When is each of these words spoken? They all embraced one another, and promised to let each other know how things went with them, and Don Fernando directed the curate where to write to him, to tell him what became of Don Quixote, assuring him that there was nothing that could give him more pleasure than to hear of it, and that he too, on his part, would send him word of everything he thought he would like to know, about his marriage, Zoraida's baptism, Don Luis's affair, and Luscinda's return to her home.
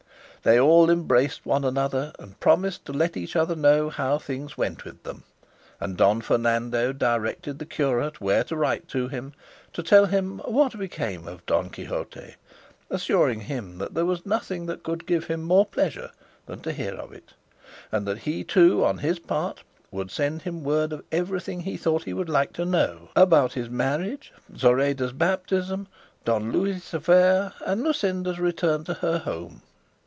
They 0.43 0.59
all 0.59 0.89
embraced 0.89 1.45
one 1.45 1.63
another, 1.63 2.13
and 2.17 2.39
promised 2.39 2.85
to 2.85 2.91
let 2.91 3.15
each 3.15 3.35
other 3.35 3.55
know 3.55 3.91
how 3.91 4.17
things 4.17 4.57
went 4.57 4.85
with 4.85 5.03
them, 5.03 5.23
and 5.79 5.95
Don 5.95 6.19
Fernando 6.19 6.91
directed 6.93 7.59
the 7.59 7.65
curate 7.67 8.19
where 8.19 8.43
to 8.45 8.55
write 8.55 8.87
to 8.87 9.07
him, 9.07 9.33
to 9.73 9.83
tell 9.83 10.07
him 10.07 10.39
what 10.45 10.79
became 10.79 11.27
of 11.27 11.45
Don 11.45 11.69
Quixote, 11.69 12.37
assuring 12.89 13.41
him 13.41 13.77
that 13.77 13.93
there 13.93 14.03
was 14.03 14.25
nothing 14.25 14.65
that 14.65 14.81
could 14.81 15.05
give 15.05 15.25
him 15.25 15.43
more 15.43 15.63
pleasure 15.63 16.09
than 16.47 16.61
to 16.61 16.71
hear 16.73 16.95
of 16.95 17.13
it, 17.13 17.35
and 17.91 18.07
that 18.07 18.17
he 18.17 18.43
too, 18.43 18.83
on 18.83 18.97
his 18.97 19.19
part, 19.19 19.61
would 19.91 20.09
send 20.09 20.41
him 20.41 20.63
word 20.63 20.91
of 20.91 21.03
everything 21.11 21.59
he 21.59 21.77
thought 21.77 22.05
he 22.05 22.13
would 22.13 22.29
like 22.29 22.51
to 22.53 22.65
know, 22.65 23.09
about 23.15 23.53
his 23.53 23.69
marriage, 23.69 24.33
Zoraida's 24.57 25.13
baptism, 25.13 25.87
Don 26.25 26.51
Luis's 26.51 26.95
affair, 26.95 27.53
and 27.63 27.83
Luscinda's 27.83 28.39
return 28.39 28.83
to 28.85 28.95
her 28.95 29.19
home. 29.19 29.61